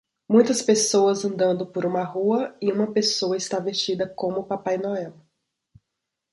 Muitas 0.27 0.63
pessoas 0.63 1.23
andando 1.23 1.63
por 1.63 1.85
uma 1.85 2.03
rua 2.03 2.57
e 2.59 2.71
uma 2.71 2.91
pessoa 2.91 3.37
está 3.37 3.59
vestida 3.59 4.09
como 4.09 4.47
Papai 4.47 4.75
Noel. 4.79 5.13